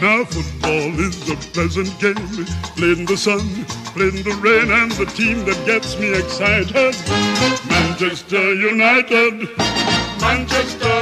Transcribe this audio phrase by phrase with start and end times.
[0.00, 2.14] Now football is a pleasant game,
[2.76, 3.40] played in the sun,
[3.98, 6.94] played in the rain, and the team that gets me excited,
[7.66, 9.50] Manchester United,
[10.22, 10.98] Manchester,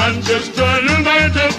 [0.00, 1.52] Manchester United,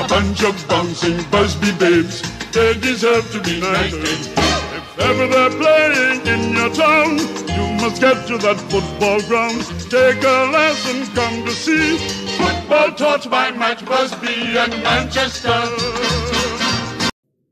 [0.00, 2.22] a bunch of bouncing Busby babes,
[2.52, 4.00] they deserve to be knighted.
[4.00, 7.18] If ever they're playing in your town,
[7.52, 9.60] you must get to that football ground,
[9.90, 12.15] take a lesson, come to see
[12.66, 15.54] football taught by Matt Busby and Manchester.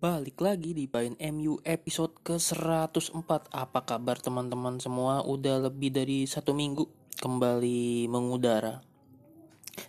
[0.02, 5.23] Balik lagi di Bain MU episode ke-104 Apa kabar teman-teman semua?
[5.23, 8.83] Udah lebih dari satu minggu Kembali mengudara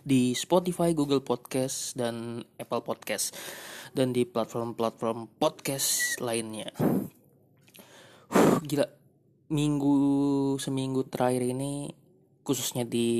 [0.06, 3.34] Di Spotify, Google Podcast, dan Apple Podcast
[3.90, 6.70] Dan di platform-platform podcast lainnya.
[8.62, 8.86] Gila.
[9.50, 9.98] Minggu
[10.62, 12.05] seminggu terakhir ini
[12.46, 13.10] Khususnya di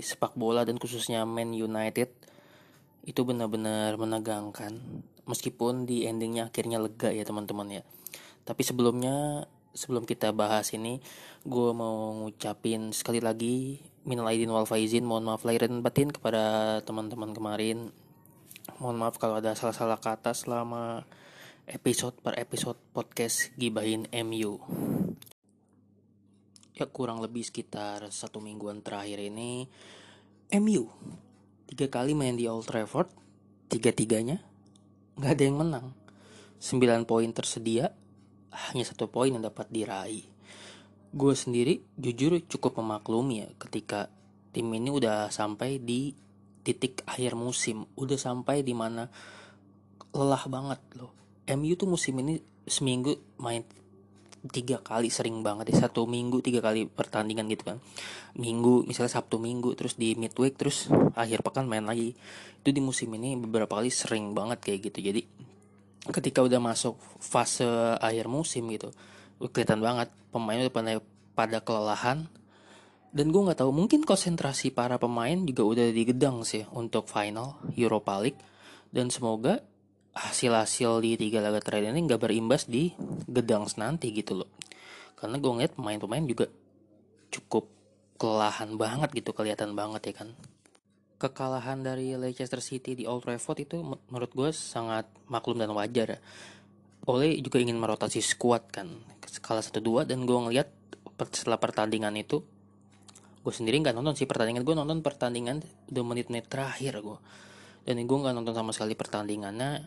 [0.00, 2.08] sepak bola dan khususnya Man United
[3.04, 4.80] itu benar-benar menegangkan.
[5.28, 7.82] Meskipun di endingnya akhirnya lega ya teman-teman ya.
[8.48, 9.44] Tapi sebelumnya
[9.76, 11.04] sebelum kita bahas ini
[11.44, 16.80] gue mau ngucapin sekali lagi minal aidin wal faizin mohon maaf lahir dan batin kepada
[16.88, 17.92] teman-teman kemarin.
[18.80, 21.04] Mohon maaf kalau ada salah-salah kata selama
[21.68, 24.56] episode per episode podcast gibahin MU
[26.76, 29.64] ya kurang lebih sekitar satu mingguan terakhir ini
[30.60, 30.84] MU
[31.66, 33.08] tiga kali main di Old Trafford
[33.66, 34.38] tiga-tiganya
[35.16, 35.86] nggak ada yang menang.
[36.60, 37.92] 9 poin tersedia
[38.52, 40.24] hanya satu poin yang dapat diraih.
[41.12, 44.12] Gue sendiri jujur cukup memaklumi ya ketika
[44.52, 46.12] tim ini udah sampai di
[46.60, 47.88] titik akhir musim.
[47.96, 49.08] Udah sampai di mana
[50.12, 51.12] lelah banget loh.
[51.56, 53.64] MU tuh musim ini seminggu main
[54.48, 57.78] tiga kali sering banget ya satu minggu tiga kali pertandingan gitu kan.
[58.38, 62.16] Minggu misalnya sabtu minggu terus di midweek terus akhir pekan main lagi.
[62.62, 64.98] Itu di musim ini beberapa kali sering banget kayak gitu.
[65.12, 65.22] Jadi
[66.10, 67.66] ketika udah masuk fase
[67.98, 68.94] akhir musim gitu
[69.36, 70.92] kelihatan banget pemain udah pada
[71.36, 72.18] pada kelelahan.
[73.16, 78.20] Dan gue nggak tahu mungkin konsentrasi para pemain juga udah digedang sih untuk final Europa
[78.20, 78.40] League.
[78.92, 79.64] Dan semoga
[80.16, 82.96] hasil-hasil di tiga laga terakhir ini nggak berimbas di
[83.28, 84.50] gedang nanti gitu loh.
[85.12, 86.48] Karena gue ngeliat pemain-pemain juga
[87.28, 87.68] cukup
[88.16, 90.28] kelelahan banget gitu kelihatan banget ya kan.
[91.20, 96.20] Kekalahan dari Leicester City di Old Trafford itu menurut gue sangat maklum dan wajar ya.
[97.06, 98.88] Oleh juga ingin merotasi skuad kan
[99.36, 100.68] skala satu dua dan gue ngeliat
[101.32, 102.40] setelah pertandingan itu
[103.46, 105.62] gue sendiri nggak nonton sih pertandingan gue nonton pertandingan
[105.92, 107.18] udah menit-menit terakhir gue
[107.86, 109.86] dan gue nggak nonton sama sekali pertandingannya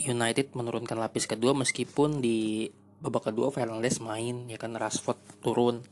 [0.00, 2.66] United menurunkan lapis kedua meskipun di
[2.98, 4.74] babak kedua Fernandes main ya kan?
[4.74, 5.84] Rashford turun.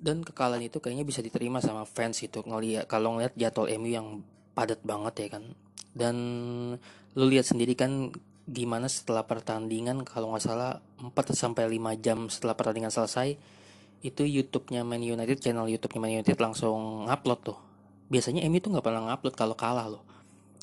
[0.00, 4.06] Dan kekalahan itu kayaknya bisa diterima sama fans itu ngeliat kalau ngeliat jadwal MU yang
[4.56, 5.44] padat banget ya kan?
[5.92, 6.16] Dan
[7.12, 8.08] lu lihat sendiri kan
[8.48, 13.36] gimana setelah pertandingan kalau nggak salah 4 sampai 5 jam setelah pertandingan selesai
[14.00, 17.58] itu YouTube-nya Man United channel YouTube-nya Man United langsung upload tuh.
[18.08, 20.02] Biasanya MU tuh nggak pernah ngupload kalau kalah loh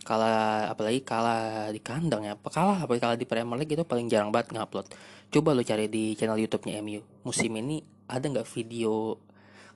[0.05, 2.37] kalah apalagi kalah di kandang ya.
[2.37, 4.89] Apa kalah apalagi kalah di Premier League itu paling jarang banget ngupload.
[5.33, 9.19] Coba lo cari di channel YouTube-nya MU musim ini ada nggak video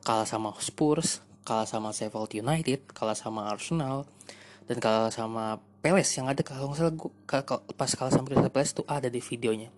[0.02, 4.08] kalah sama Spurs kalah sama Sheffield United kalah sama Arsenal
[4.72, 7.10] dan kalah sama Peles yang ada kalau nggak salah gua,
[7.74, 9.74] pas kalah sama Crystal Palace tuh ada di videonya.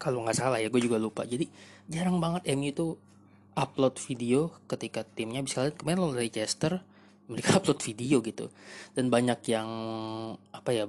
[0.00, 1.28] Kalau nggak salah ya gue juga lupa.
[1.28, 1.44] Jadi
[1.92, 2.96] jarang banget MU tuh
[3.52, 5.76] upload video ketika timnya bisa lihat.
[5.76, 6.80] Kemarin lo Leicester
[7.28, 8.50] mereka upload video gitu.
[8.92, 9.68] Dan banyak yang
[10.52, 10.84] apa ya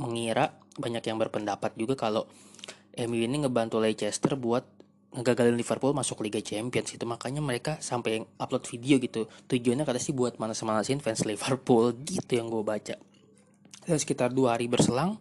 [0.00, 2.24] mengira banyak yang berpendapat juga kalau
[2.96, 4.64] MU ini ngebantu Leicester buat
[5.10, 9.26] ngegagalin Liverpool masuk Liga Champions itu makanya mereka sampai upload video gitu.
[9.50, 12.94] Tujuannya kata sih buat manas-manasin fans Liverpool gitu yang gue baca.
[13.84, 15.18] Dan sekitar dua hari berselang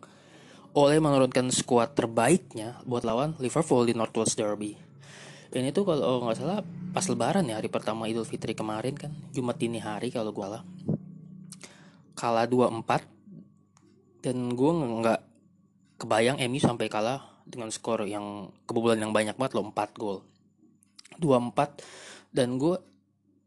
[0.78, 4.88] oleh menurunkan skuad terbaiknya buat lawan Liverpool di Northwest Derby
[5.57, 6.61] ini tuh kalau nggak salah
[6.93, 10.61] pas lebaran ya hari pertama Idul Fitri kemarin kan Jumat dini hari kalau gue lah.
[12.13, 15.21] Kalah 2-4 dan gue nggak
[15.97, 20.21] kebayang MU sampai kalah dengan skor yang kebobolan yang banyak banget loh 4 gol.
[21.18, 22.77] 2-4 dan gue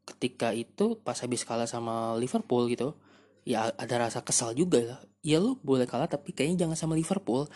[0.03, 2.99] ketika itu pas habis kalah sama Liverpool gitu
[3.47, 4.97] ya ada rasa kesal juga ya.
[5.23, 7.47] Ya lo boleh kalah tapi kayaknya jangan sama Liverpool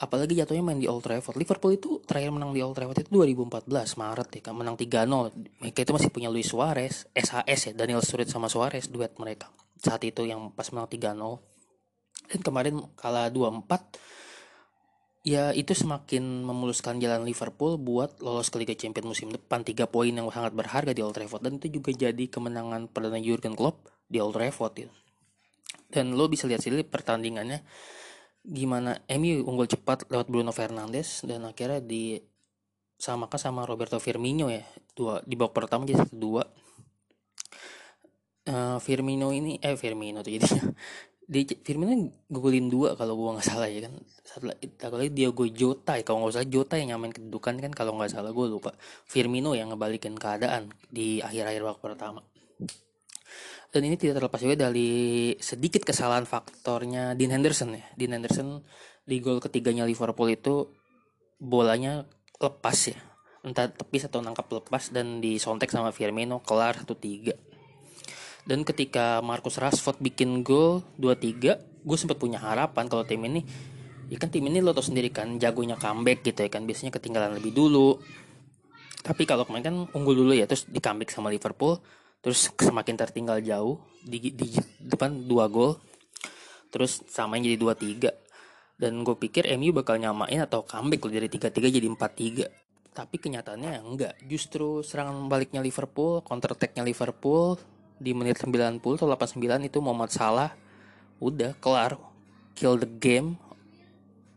[0.00, 1.36] apalagi jatuhnya main di Old Trafford.
[1.36, 3.68] Liverpool itu terakhir menang di Old Trafford itu 2014
[4.00, 8.32] Maret ya kan menang 3-0 mereka itu masih punya Luis Suarez SHS ya Daniel Sturridge
[8.32, 9.52] sama Suarez duet mereka.
[9.76, 13.68] Saat itu yang pas menang 3-0 dan kemarin kalah 2-4
[15.20, 19.60] ya itu semakin memuluskan jalan Liverpool buat lolos ke Liga Champions musim depan.
[19.60, 21.44] Tiga poin yang sangat berharga di Old Trafford.
[21.44, 24.88] Dan itu juga jadi kemenangan perdana Jurgen Klopp di Old Trafford ya.
[25.90, 27.66] dan lo bisa lihat sih pertandingannya
[28.50, 32.18] gimana MU unggul cepat lewat Bruno Fernandes dan akhirnya di
[32.98, 34.66] samakan sama Roberto Firmino ya.
[34.92, 36.42] Dua di babak pertama jadi satu dua.
[38.50, 40.48] Uh, Firmino ini eh Firmino tuh jadi
[41.32, 43.94] di Firmino golin dua kalau gua nggak salah ya kan.
[44.26, 46.02] Satu lagi dia gue Jota ya.
[46.02, 47.70] Kalau nggak salah Jota yang nyamain kedudukan kan.
[47.70, 48.74] Kalau nggak salah gue lupa.
[49.06, 52.20] Firmino yang ngebalikin keadaan di akhir-akhir babak pertama
[53.70, 57.84] dan ini tidak terlepas juga dari sedikit kesalahan faktornya Dean Henderson ya.
[57.94, 58.66] Dean Henderson
[59.06, 60.70] di gol ketiganya Liverpool itu
[61.38, 62.02] bolanya
[62.42, 62.98] lepas ya.
[63.46, 67.30] Entah tepis atau nangkap lepas dan disontek sama Firmino kelar 1-3.
[68.44, 73.46] Dan ketika Marcus Rashford bikin gol 2-3, gue sempat punya harapan kalau tim ini
[74.10, 77.38] ya kan tim ini lo tau sendiri kan jagonya comeback gitu ya kan biasanya ketinggalan
[77.38, 78.02] lebih dulu
[79.00, 81.78] tapi kalau kemarin kan unggul dulu ya terus di comeback sama Liverpool
[82.20, 84.46] terus semakin tertinggal jauh di, di
[84.80, 85.76] depan dua gol.
[86.70, 88.14] Terus samain jadi dua tiga.
[88.80, 92.46] Dan gue pikir MU bakal nyamain atau comeback dari tiga tiga jadi empat tiga.
[92.94, 94.14] Tapi kenyataannya enggak.
[94.24, 97.60] Justru serangan baliknya Liverpool counter attacknya Liverpool
[98.00, 100.50] di menit 90 atau 89 itu Muhammad Salah
[101.20, 102.00] udah kelar.
[102.56, 103.36] Kill the game.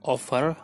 [0.04, 0.60] Over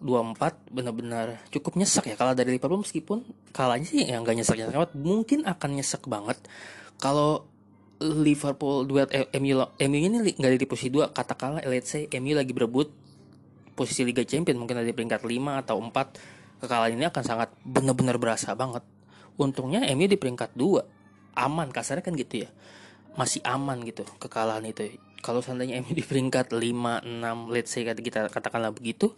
[0.00, 2.16] 24 benar-benar cukup nyesek ya.
[2.16, 3.20] Kalau dari Liverpool meskipun
[3.52, 6.40] kalahnya sih yang gak nyesek nyesek banget mungkin akan nyesek banget.
[6.96, 7.44] Kalau
[8.00, 12.56] Liverpool duet eh, MU MU ini nggak di posisi dua katakanlah let's say MU lagi
[12.56, 12.88] berebut
[13.76, 18.16] posisi Liga Champions mungkin ada di peringkat 5 atau 4 kekalahan ini akan sangat benar-benar
[18.16, 18.84] berasa banget.
[19.36, 22.50] Untungnya MU di peringkat 2 aman kasarnya kan gitu ya.
[23.20, 24.96] Masih aman gitu kekalahan itu.
[25.20, 26.60] Kalau seandainya MU di peringkat 5
[27.04, 29.12] 6 let's say kita katakanlah begitu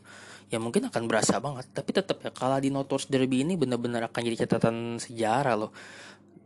[0.48, 1.70] ya mungkin akan berasa banget.
[1.70, 5.70] Tapi tetap ya kalah di Notors Derby ini benar-benar akan jadi catatan sejarah loh.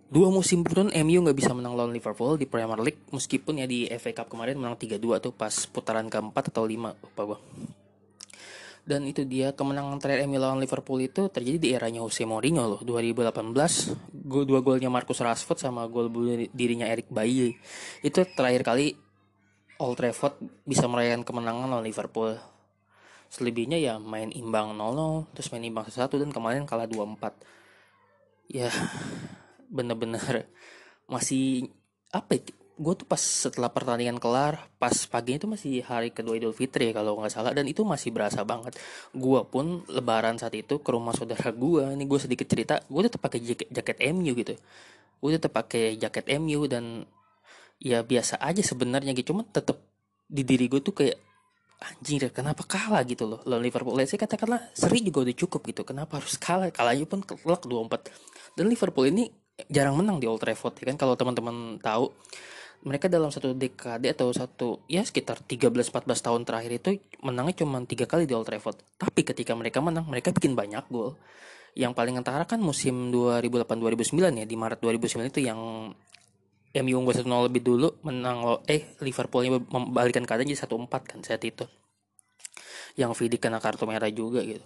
[0.06, 3.90] Dua musim beruntun MU nggak bisa menang lawan Liverpool di Premier League meskipun ya di
[3.98, 7.38] FA Cup kemarin menang 3-2 tuh pas putaran keempat atau lima lupa gua.
[8.86, 12.80] Dan itu dia kemenangan terakhir MU lawan Liverpool itu terjadi di eranya Jose Mourinho loh
[12.86, 13.34] 2018
[14.30, 16.06] gol dua golnya Marcus Rashford sama gol
[16.54, 17.58] dirinya Eric Bailly.
[18.06, 18.94] Itu terakhir kali
[19.82, 22.38] Old Trafford bisa merayakan kemenangan lawan Liverpool
[23.36, 27.36] selebihnya ya main imbang 0-0 terus main imbang 1 dan kemarin kalah 2-4
[28.48, 28.72] ya
[29.76, 30.48] bener-bener
[31.04, 31.68] masih
[32.10, 32.42] apa ya
[32.76, 37.00] gue tuh pas setelah pertandingan kelar pas paginya itu masih hari kedua Idul Fitri ya
[37.00, 38.76] kalau nggak salah dan itu masih berasa banget.
[39.16, 43.24] Gue pun lebaran saat itu ke rumah saudara gue ini gue sedikit cerita gue tetap
[43.24, 44.60] pakai jaket, jaket MU gitu.
[45.24, 47.08] Gue tetap pakai jaket MU dan
[47.80, 49.80] ya biasa aja sebenarnya gitu cuma tetap
[50.28, 51.16] di diri gue tuh kayak
[51.76, 53.40] anjing kenapa kalah gitu loh?
[53.44, 53.92] Lawan Liverpool.
[53.92, 55.82] Let's say katakanlah seri juga udah cukup gitu.
[55.84, 56.72] Kenapa harus kalah?
[56.72, 59.28] Kalahnya pun kelak 24 dan Liverpool ini
[59.68, 60.96] jarang menang di Old Trafford ya kan?
[60.96, 62.12] Kalau teman-teman tahu
[62.84, 66.90] mereka dalam satu dekade atau satu ya sekitar 13-14 tahun terakhir itu
[67.24, 68.80] menangnya cuma tiga kali di Old Trafford.
[68.96, 71.16] Tapi ketika mereka menang mereka bikin banyak gol.
[71.76, 74.44] Yang paling antara kan musim 2008-2009 ya.
[74.48, 75.92] Di Maret 2009 itu yang
[76.84, 81.40] MU unggul 1-0 lebih dulu menang lo eh Liverpoolnya membalikan keadaan jadi 1-4 kan saat
[81.44, 81.64] itu
[82.96, 84.64] yang Vidic kena kartu merah juga gitu.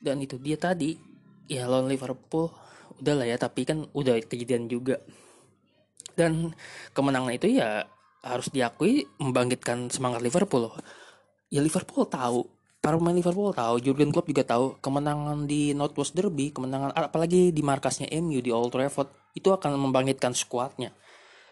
[0.00, 0.96] Dan itu dia tadi
[1.44, 2.48] ya lawan Liverpool
[3.00, 5.00] udah lah ya tapi kan udah kejadian juga.
[6.16, 6.56] Dan
[6.96, 7.84] kemenangan itu ya
[8.24, 10.74] harus diakui membangkitkan semangat Liverpool loh.
[11.52, 12.48] Ya Liverpool tahu
[12.80, 17.64] para pemain Liverpool tahu Jurgen Klopp juga tahu kemenangan di Northwest Derby kemenangan apalagi di
[17.64, 20.92] markasnya MU di Old Trafford itu akan membangkitkan skuadnya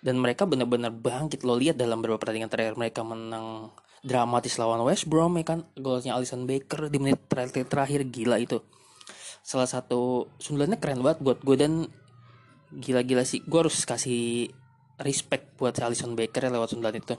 [0.03, 1.47] dan mereka benar-benar bangkit.
[1.47, 3.71] Lo lihat dalam beberapa pertandingan terakhir mereka menang
[4.03, 5.63] dramatis lawan West Brom ya kan?
[5.79, 8.59] Golnya Alisson Baker di menit terakhir, terakhir gila itu.
[9.47, 11.73] Salah satu sundulannya keren banget buat gue dan
[12.75, 13.47] gila-gila sih.
[13.47, 14.51] Gue harus kasih
[14.99, 17.15] respect buat Alisson Baker ya lewat sundulan itu.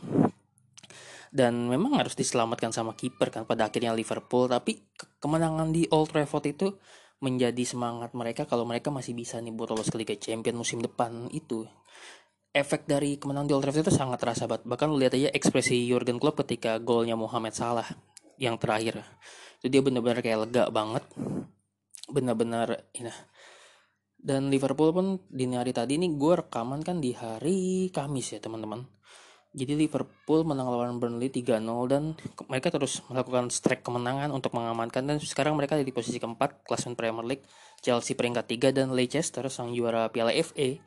[1.33, 4.85] Dan memang harus diselamatkan sama kiper kan pada akhirnya Liverpool tapi
[5.17, 6.77] kemenangan di Old Trafford itu
[7.23, 11.31] menjadi semangat mereka kalau mereka masih bisa nih buat lolos ke Liga Champions musim depan
[11.31, 11.63] itu
[12.53, 14.69] efek dari kemenangan di Old Trafford itu sangat terasa banget.
[14.69, 17.89] Bahkan lu lihat aja ekspresi Jurgen Klopp ketika golnya Mohamed Salah
[18.37, 19.01] yang terakhir.
[19.59, 21.03] Itu dia benar-benar kayak lega banget.
[22.07, 23.09] Benar-benar ini.
[24.23, 28.85] Dan Liverpool pun di hari tadi ini gue rekaman kan di hari Kamis ya teman-teman.
[29.53, 32.17] Jadi Liverpool menang lawan Burnley 3-0 dan
[32.49, 36.97] mereka terus melakukan strike kemenangan untuk mengamankan dan sekarang mereka ada di posisi keempat klasemen
[36.97, 37.45] Premier League.
[37.83, 40.81] Chelsea peringkat 3 dan Leicester sang juara Piala FA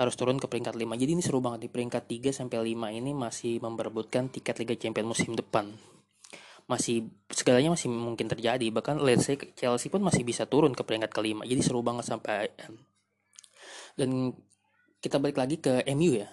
[0.00, 0.96] harus turun ke peringkat 5.
[0.96, 5.12] Jadi ini seru banget di peringkat 3 sampai 5 ini masih memperebutkan tiket Liga Champions
[5.12, 5.68] musim depan.
[6.64, 8.64] Masih segalanya masih mungkin terjadi.
[8.72, 11.44] Bahkan let's say Chelsea pun masih bisa turun ke peringkat kelima.
[11.44, 12.48] Jadi seru banget sampai
[14.00, 14.32] dan
[15.04, 16.28] kita balik lagi ke MU ya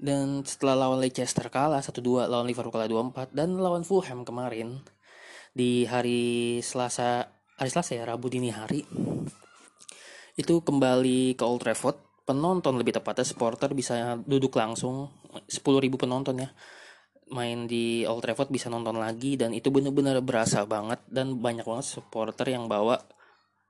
[0.00, 4.82] dan setelah lawan Leicester kalah 1-2 lawan Liverpool kalah 2-4 dan lawan Fulham kemarin
[5.54, 8.82] di hari Selasa hari Selasa ya Rabu dini hari
[10.34, 15.12] itu kembali ke Old Trafford penonton lebih tepatnya supporter bisa duduk langsung
[15.46, 15.60] 10.000
[15.94, 16.48] penonton ya.
[17.32, 21.86] Main di Old Trafford bisa nonton lagi dan itu bener-bener berasa banget dan banyak banget
[21.88, 23.00] supporter yang bawa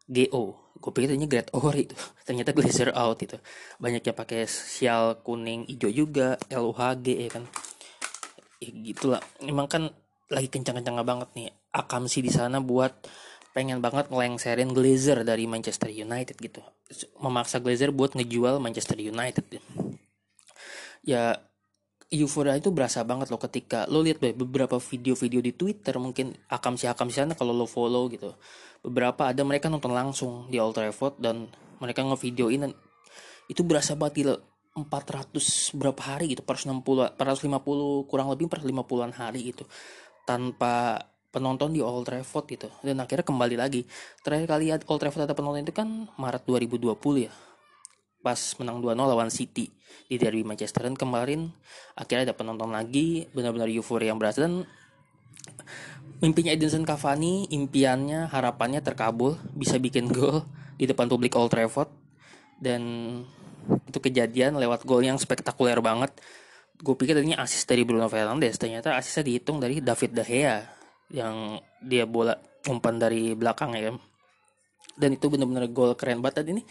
[0.05, 1.97] GO gue pikir ini Great Ori itu.
[2.29, 3.41] Ternyata Glazer out itu.
[3.81, 7.45] Banyaknya pakai sial kuning hijau juga LUHG ya kan?
[8.61, 9.23] Ya gitulah.
[9.41, 9.89] Emang kan
[10.29, 11.49] lagi kencang-kencang banget nih.
[11.73, 12.93] Akamsi di sana buat
[13.55, 16.61] pengen banget ngelengserin Glazer dari Manchester United gitu.
[17.23, 19.47] Memaksa Glazer buat ngejual Manchester United
[21.05, 21.37] ya
[22.09, 26.89] euforia itu berasa banget loh ketika lo lihat beberapa video-video di Twitter mungkin akam si
[26.89, 28.33] akam sana kalau lo follow gitu.
[28.85, 31.49] Beberapa ada mereka nonton langsung di Old Trafford dan
[31.81, 32.73] mereka ngevideoin dan
[33.49, 34.35] itu berasa banget gila
[34.75, 39.65] 400 berapa hari gitu per 60 450 kurang lebih per 50-an hari gitu.
[40.25, 40.99] Tanpa
[41.35, 42.69] penonton di Old Trafford gitu.
[42.87, 43.83] Dan akhirnya kembali lagi.
[44.23, 46.95] Terakhir kali Old Trafford ada penonton itu kan Maret 2020
[47.27, 47.35] ya.
[48.23, 49.67] Pas menang 2-0 lawan City
[50.07, 50.87] di derby Manchester.
[50.87, 51.51] Dan kemarin
[51.99, 54.63] akhirnya ada penonton lagi benar-benar euforia yang berasa dan
[56.23, 60.47] mimpinya Edinson Cavani impiannya harapannya terkabul bisa bikin gol
[60.79, 61.91] di depan publik Old Trafford.
[62.55, 62.83] Dan
[63.91, 66.15] itu kejadian lewat gol yang spektakuler banget.
[66.79, 71.61] Gue pikir tadinya asis dari Bruno Fernandes ternyata asisnya dihitung dari David De Gea yang
[71.85, 73.93] dia bola umpan dari belakang ya
[74.95, 76.43] dan itu bener-bener gol keren banget.
[76.43, 76.67] Tadi nih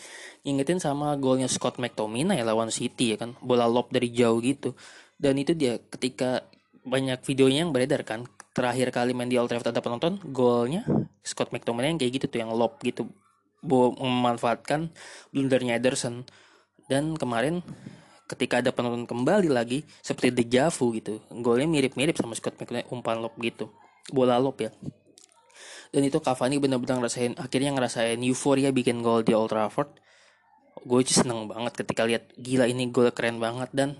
[0.47, 3.35] ingetin sama golnya Scott McTominay ya lawan City ya kan.
[3.43, 4.75] Bola lob dari jauh gitu.
[5.19, 6.43] Dan itu dia ketika
[6.83, 10.83] banyak videonya yang beredar kan terakhir kali main di Old Trafford ada penonton golnya
[11.23, 13.11] Scott McTominay yang kayak gitu tuh yang lob gitu.
[13.63, 14.91] Bo memanfaatkan
[15.31, 16.23] blundernya Ederson.
[16.87, 17.63] Dan kemarin
[18.27, 23.19] ketika ada penonton kembali lagi seperti deja vu gitu golnya mirip-mirip sama Scott McTominay umpan
[23.19, 23.67] lob gitu
[24.11, 24.71] bola lob ya.
[25.93, 29.93] Dan itu Cavani benar-benar ngerasain akhirnya ngerasain euforia bikin gol di Old Trafford.
[30.83, 33.95] Gue seneng banget ketika lihat gila ini gol keren banget dan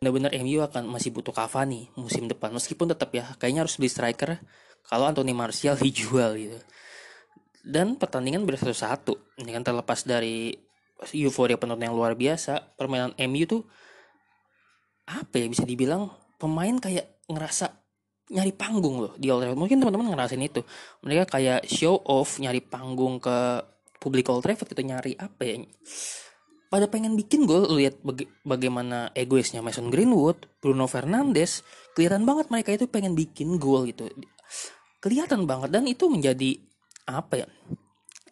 [0.00, 2.56] benar-benar MU akan masih butuh Cavani musim depan.
[2.56, 4.40] Meskipun tetap ya kayaknya harus beli striker
[4.88, 6.58] kalau Anthony Martial dijual gitu.
[7.66, 10.56] Dan pertandingan bersatu satu ini kan terlepas dari
[11.12, 13.62] euforia penonton yang luar biasa permainan MU tuh
[15.06, 16.08] apa ya bisa dibilang
[16.40, 17.85] pemain kayak ngerasa
[18.26, 19.60] nyari panggung loh di Old Trafford.
[19.60, 20.62] Mungkin teman-teman ngerasain itu.
[21.06, 23.62] Mereka kayak show off nyari panggung ke
[24.02, 25.62] publik Old Trafford itu nyari apa ya?
[26.66, 31.62] Pada pengen bikin gol, lihat baga bagaimana egoisnya Mason Greenwood, Bruno Fernandes,
[31.94, 34.10] kelihatan banget mereka itu pengen bikin gol gitu.
[34.98, 36.58] Kelihatan banget dan itu menjadi
[37.06, 37.48] apa ya?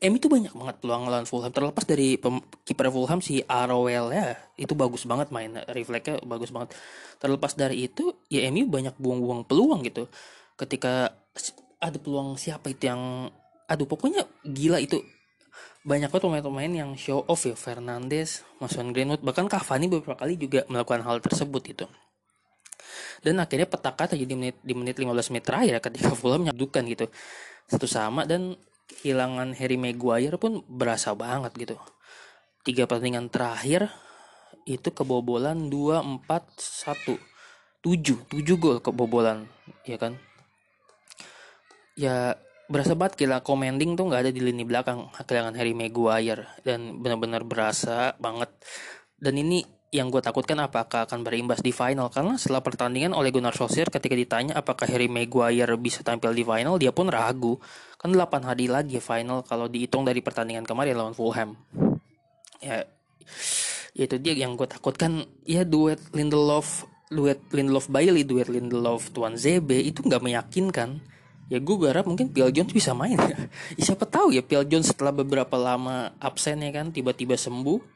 [0.03, 2.19] M itu banyak banget peluang lawan Fulham terlepas dari
[2.67, 6.75] kiper Fulham si Arowell ya itu bagus banget main refleksnya bagus banget.
[7.23, 10.11] Terlepas dari itu ya MU banyak buang-buang peluang gitu.
[10.59, 11.15] Ketika
[11.79, 13.31] ada peluang siapa itu yang
[13.71, 14.99] aduh pokoknya gila itu.
[15.87, 20.67] Banyak banget pemain-pemain yang show off ya Fernandes, Mason Greenwood bahkan Cavani beberapa kali juga
[20.67, 21.87] melakukan hal tersebut itu
[23.25, 27.07] dan akhirnya petaka terjadi di menit di menit 15 menit terakhir ketika Fulham menyadukan gitu.
[27.65, 28.53] Satu sama dan
[28.89, 31.77] kehilangan Harry Maguire pun berasa banget gitu.
[32.65, 33.93] Tiga pertandingan terakhir
[34.65, 37.19] itu kebobolan 2 4 1
[37.85, 39.45] 7 7 gol kebobolan
[39.85, 40.17] ya kan.
[41.95, 47.05] Ya berasa banget gila commanding tuh nggak ada di lini belakang kehilangan Harry Maguire dan
[47.05, 48.49] benar-benar berasa banget
[49.21, 52.11] dan ini yang gue takutkan apakah akan berimbas di final.
[52.11, 56.75] Karena setelah pertandingan oleh Gunnar Solskjaer ketika ditanya apakah Harry Maguire bisa tampil di final
[56.83, 57.63] dia pun ragu.
[57.95, 61.55] Kan 8 hari lagi final kalau dihitung dari pertandingan kemarin lawan Fulham.
[62.59, 62.91] Ya,
[63.95, 65.31] itu dia yang gue takutkan.
[65.47, 70.99] Ya duet Lindelof duet Lindelof Bailey duet Lindelof Tuan ZB itu nggak meyakinkan.
[71.47, 73.15] Ya gue garap mungkin Phil Jones bisa main.
[73.79, 77.94] Ya siapa tahu ya Phil Jones setelah beberapa lama absen ya kan tiba-tiba sembuh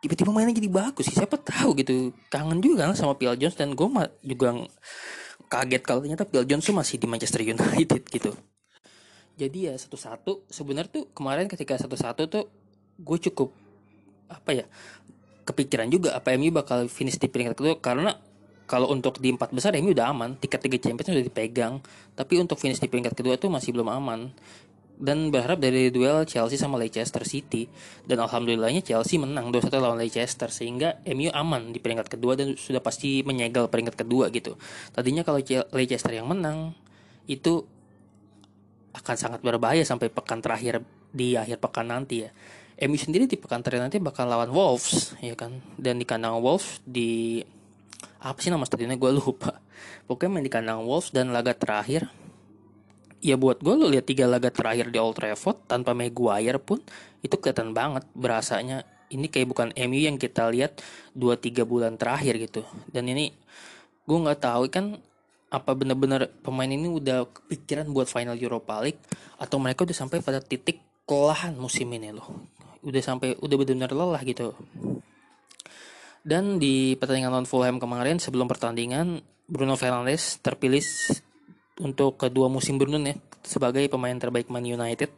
[0.00, 2.10] tiba-tiba mainnya jadi bagus sih siapa tahu gitu.
[2.32, 3.86] Kangen juga kan sama Phil Jones dan gue
[4.24, 4.56] juga
[5.52, 8.32] kaget kalau ternyata Phil Jones tuh masih di Manchester United gitu.
[9.36, 12.44] Jadi ya satu-satu sebenarnya tuh kemarin ketika satu-satu tuh
[13.00, 13.52] gue cukup
[14.28, 14.66] apa ya
[15.44, 17.76] kepikiran juga apa MU bakal finish di peringkat kedua.
[17.80, 18.16] Karena
[18.64, 21.74] kalau untuk di empat besar MU udah aman tiket tiga Champions udah dipegang.
[22.16, 24.32] Tapi untuk finish di peringkat kedua tuh masih belum aman
[25.00, 27.64] dan berharap dari duel Chelsea sama Leicester City
[28.04, 32.84] dan alhamdulillahnya Chelsea menang 2-1 lawan Leicester sehingga MU aman di peringkat kedua dan sudah
[32.84, 34.60] pasti menyegel peringkat kedua gitu.
[34.92, 35.40] Tadinya kalau
[35.72, 36.76] Leicester yang menang
[37.24, 37.64] itu
[38.92, 42.30] akan sangat berbahaya sampai pekan terakhir di akhir pekan nanti ya.
[42.80, 46.84] MU sendiri di pekan terakhir nanti bakal lawan Wolves ya kan dan di kandang Wolves
[46.84, 47.40] di
[48.20, 49.60] apa sih nama stadionnya gue lupa
[50.08, 52.08] pokoknya main di kandang Wolves dan laga terakhir
[53.20, 56.80] ya buat gue lo lihat tiga laga terakhir di Old Trafford tanpa Maguire pun
[57.20, 58.84] itu kelihatan banget berasanya.
[59.10, 60.80] Ini kayak bukan MU yang kita lihat
[61.18, 62.62] 2-3 bulan terakhir gitu.
[62.88, 63.34] Dan ini
[64.06, 64.98] gue nggak tahu kan
[65.50, 69.02] apa benar-benar pemain ini udah kepikiran buat final Europa League
[69.34, 70.78] atau mereka udah sampai pada titik
[71.10, 72.46] kelelahan musim ini loh.
[72.86, 74.54] Udah sampai udah benar-benar lelah gitu.
[76.22, 80.86] Dan di pertandingan lawan Fulham kemarin sebelum pertandingan Bruno Fernandes terpilih
[81.78, 85.12] untuk kedua musim beruntun ya sebagai pemain terbaik Man United.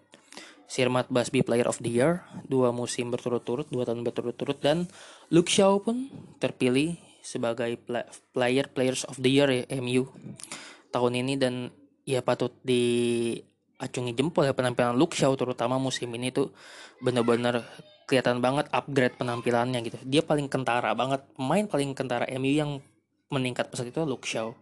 [0.72, 2.24] Sirmat Basbi Player of the Year.
[2.48, 4.56] Dua musim berturut-turut dua tahun berturut-turut.
[4.56, 4.88] Dan
[5.28, 6.08] Luke Shaw pun
[6.40, 7.78] terpilih sebagai
[8.34, 10.10] player players of the year ya MU
[10.90, 11.70] tahun ini dan
[12.02, 16.50] ya patut diacungi jempol ya penampilan Luke Shaw terutama musim ini tuh
[16.98, 17.62] bener-bener
[18.10, 19.96] kelihatan banget upgrade penampilannya gitu.
[20.02, 22.70] Dia paling kentara banget pemain paling kentara MU yang
[23.32, 24.52] meningkat pesat itu Luke Shaw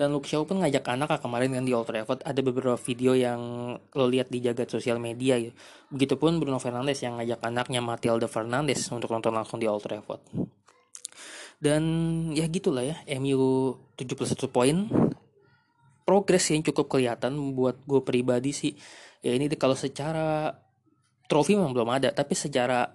[0.00, 3.40] dan Luke Shaw pun ngajak anak kemarin kan di Old Trafford ada beberapa video yang
[3.76, 5.52] lo lihat di jagat sosial media ya
[5.92, 10.22] begitupun Bruno Fernandes yang ngajak anaknya Matilda Fernandes untuk nonton langsung di Old Trafford.
[11.62, 11.82] Dan
[12.34, 14.90] ya gitulah ya MU 71 poin.
[16.02, 18.74] Progres yang cukup kelihatan buat gue pribadi sih.
[19.22, 20.58] Ya ini kalau secara
[21.30, 22.90] trofi memang belum ada tapi secara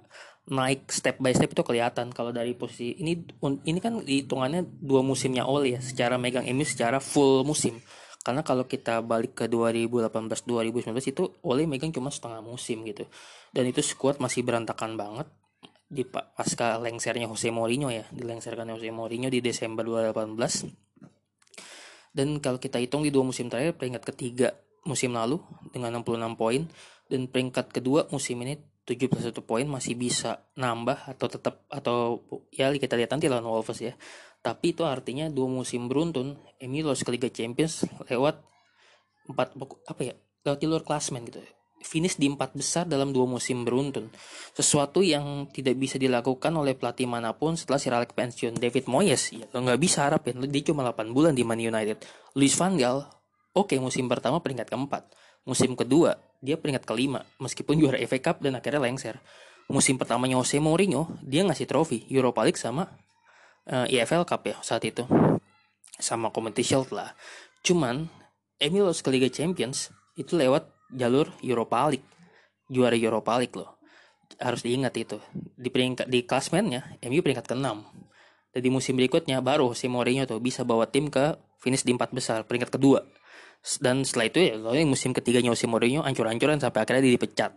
[0.48, 3.20] naik step by step itu kelihatan kalau dari posisi ini
[3.68, 7.84] ini kan hitungannya dua musimnya Ole ya secara megang MU secara full musim.
[8.24, 10.12] Karena kalau kita balik ke 2018
[10.44, 13.08] 2019 itu Ole megang cuma setengah musim gitu.
[13.52, 15.28] Dan itu squad masih berantakan banget.
[15.88, 20.88] Di pasca lengsernya Jose Mourinho ya dilengserkan Jose Mourinho di Desember 2018
[22.18, 24.58] dan kalau kita hitung di dua musim terakhir peringkat ketiga
[24.90, 25.38] musim lalu
[25.70, 26.66] dengan 66 poin.
[27.08, 32.24] Dan peringkat kedua musim ini 71 poin masih bisa nambah atau tetap atau
[32.56, 33.92] ya kita lihat nanti lawan Wolves ya
[34.40, 38.40] tapi itu artinya dua musim beruntun MU lolos ke Liga Champions lewat
[39.28, 39.60] empat
[39.92, 40.16] apa ya
[40.48, 41.44] lewat jalur klasmen gitu
[41.84, 44.10] finish di empat besar dalam dua musim beruntun.
[44.54, 48.58] Sesuatu yang tidak bisa dilakukan oleh pelatih mana pun setelah Sir Alex pensiun.
[48.58, 52.02] David Moyes, ya lo nggak bisa harapin, dia cuma 8 bulan di Man United.
[52.34, 53.06] Luis Van Gaal,
[53.54, 55.14] oke okay, musim pertama peringkat keempat.
[55.48, 59.18] Musim kedua, dia peringkat kelima, meskipun juara FA Cup dan akhirnya lengser.
[59.68, 62.88] Musim pertamanya Jose Mourinho, dia ngasih trofi Europa League sama
[63.68, 65.04] uh, eh, EFL Cup ya saat itu.
[65.98, 67.12] Sama Community Shield lah.
[67.66, 68.08] Cuman,
[68.58, 72.08] Emil ke Liga Champions itu lewat jalur Europa League
[72.68, 73.80] juara Europa League loh
[74.38, 75.18] harus diingat itu
[75.56, 77.68] di peringkat di klasmennya MU peringkat ke-6
[78.52, 82.44] dan musim berikutnya baru si Mourinho tuh bisa bawa tim ke finish di empat besar
[82.44, 83.08] peringkat kedua
[83.84, 87.52] dan setelah itu ya kalau yang musim ketiganya si Mourinho ancur-ancuran sampai akhirnya dia dipecat.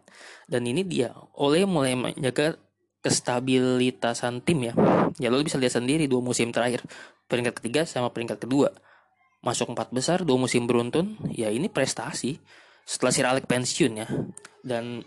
[0.51, 2.59] Dan ini dia oleh mulai menjaga
[3.01, 4.75] kestabilitasan tim ya.
[5.23, 6.83] Ya lo bisa lihat sendiri dua musim terakhir
[7.31, 8.75] peringkat ketiga sama peringkat kedua.
[9.41, 12.43] Masuk empat besar dua musim beruntun ya ini prestasi
[12.85, 14.09] setelah Sir Alex pensiun ya.
[14.61, 15.07] Dan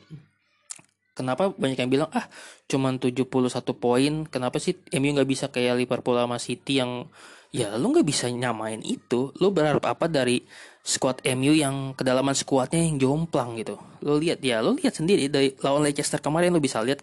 [1.14, 2.26] kenapa banyak yang bilang ah
[2.66, 3.30] cuman 71
[3.78, 7.06] poin kenapa sih MU nggak bisa kayak Liverpool sama City yang
[7.54, 9.30] ya lu nggak bisa nyamain itu.
[9.38, 10.42] Lu berharap apa dari
[10.84, 15.56] squad MU yang kedalaman squadnya yang jomplang gitu lo lihat ya lo lihat sendiri dari
[15.64, 17.00] lawan Leicester kemarin lo bisa lihat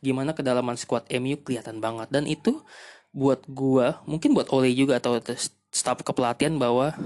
[0.00, 2.64] gimana kedalaman squad MU kelihatan banget dan itu
[3.12, 5.20] buat gua mungkin buat Ole juga atau
[5.68, 6.96] staf kepelatihan bahwa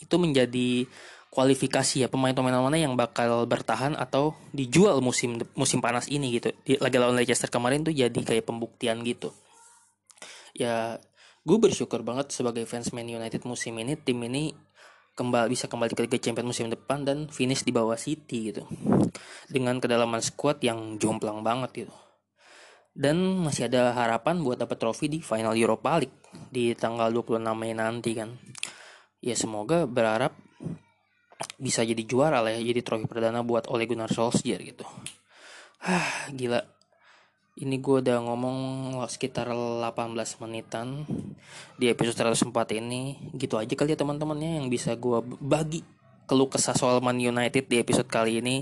[0.00, 0.88] itu menjadi
[1.36, 6.48] kualifikasi ya pemain-pemain mana yang bakal bertahan atau dijual musim musim panas ini gitu.
[6.64, 9.36] Di, lagi lawan Leicester kemarin tuh jadi kayak pembuktian gitu.
[10.56, 10.96] Ya,
[11.44, 14.56] gue bersyukur banget sebagai fans Man United musim ini tim ini
[15.16, 18.68] kembali bisa kembali ke Liga Champions musim depan dan finish di bawah City gitu.
[19.48, 21.94] Dengan kedalaman squad yang jomplang banget gitu.
[22.92, 26.16] Dan masih ada harapan buat dapat trofi di final Europa League
[26.52, 28.36] di tanggal 26 Mei nanti kan.
[29.24, 30.36] Ya semoga berharap
[31.56, 34.84] bisa jadi juara lah ya jadi trofi perdana buat Ole Gunnar Solskjaer gitu
[35.88, 36.60] ah gila
[37.56, 38.58] ini gue udah ngomong
[39.08, 40.12] sekitar 18
[40.44, 41.08] menitan
[41.80, 43.16] di episode 104 ini.
[43.32, 45.80] Gitu aja kali ya teman-temannya yang bisa gue bagi
[46.28, 48.60] keluh kesah soal Man United di episode kali ini.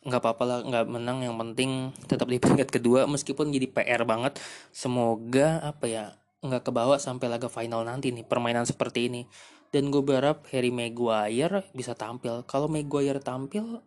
[0.00, 1.28] Nggak apa-apa lah nggak menang.
[1.28, 1.70] Yang penting
[2.08, 4.40] tetap di peringkat kedua meskipun jadi PR banget.
[4.72, 6.04] Semoga apa ya
[6.40, 9.28] nggak kebawa sampai laga final nanti nih permainan seperti ini.
[9.68, 12.48] Dan gue berharap Harry Maguire bisa tampil.
[12.48, 13.84] Kalau Maguire tampil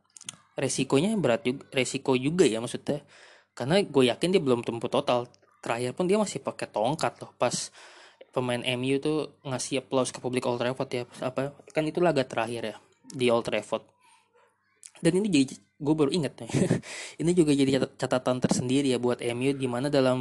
[0.54, 3.02] resikonya berat juga resiko juga ya maksudnya
[3.60, 5.28] karena gue yakin dia belum tumbuh total.
[5.60, 7.36] Terakhir pun dia masih pakai tongkat loh.
[7.36, 7.52] Pas
[8.32, 11.04] pemain MU tuh ngasih applause ke publik Old Trafford ya.
[11.20, 12.76] Apa kan itu laga terakhir ya
[13.12, 13.84] di Old Trafford.
[15.04, 16.52] Dan ini jadi gue baru inget nih.
[17.24, 20.20] Ini juga jadi catatan tersendiri ya buat MU di mana dalam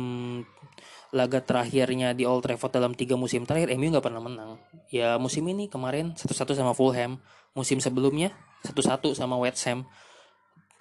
[1.11, 4.62] laga terakhirnya di Old Trafford dalam tiga musim terakhir MU nggak pernah menang.
[4.94, 7.18] Ya musim ini kemarin satu-satu sama Fulham,
[7.59, 8.31] musim sebelumnya
[8.62, 9.83] satu-satu sama West Ham,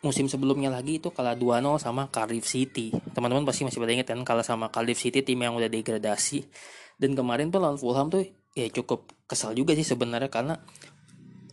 [0.07, 2.95] musim sebelumnya lagi itu kalah 2-0 sama Cardiff City.
[3.11, 6.47] Teman-teman pasti masih pada ingat kan kalah sama Cardiff City tim yang udah degradasi.
[6.95, 8.23] Dan kemarin tuh lawan Fulham tuh
[8.57, 10.57] ya cukup kesal juga sih sebenarnya karena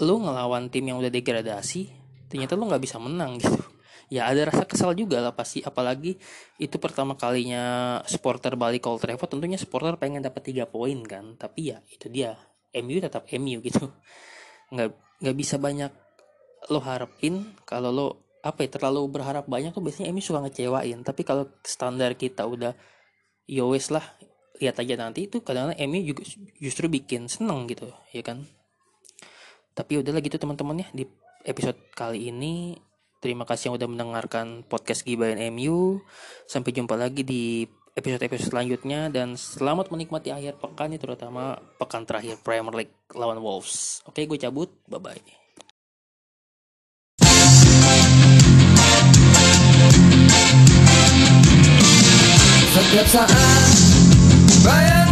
[0.01, 1.93] lu ngelawan tim yang udah degradasi
[2.33, 3.61] ternyata lu nggak bisa menang gitu
[4.09, 6.17] ya ada rasa kesal juga lah pasti apalagi
[6.57, 11.75] itu pertama kalinya supporter balik Old Trafford tentunya supporter pengen dapat tiga poin kan tapi
[11.75, 12.37] ya itu dia
[12.75, 13.85] MU tetap MU gitu
[14.73, 14.89] nggak
[15.25, 15.93] nggak bisa banyak
[16.73, 18.09] lo harapin kalau lo
[18.45, 22.77] apa ya terlalu berharap banyak tuh biasanya MU suka ngecewain tapi kalau standar kita udah
[23.49, 24.07] yowes ya lah
[24.61, 26.23] lihat aja nanti itu kadang-kadang MU juga
[26.61, 28.45] justru bikin seneng gitu ya kan
[29.73, 31.05] tapi udahlah gitu teman-teman ya di
[31.49, 32.79] episode kali ini
[33.25, 35.97] Terima kasih yang udah mendengarkan podcast Gibain MU.
[36.45, 37.65] Sampai jumpa lagi di
[37.97, 44.05] episode-episode selanjutnya dan selamat menikmati akhir pekan ini terutama pekan terakhir Premier League lawan Wolves.
[44.05, 44.69] Oke, gue cabut.
[44.85, 45.44] Bye bye.
[52.75, 53.31] Setiap saat
[54.67, 55.04] bayang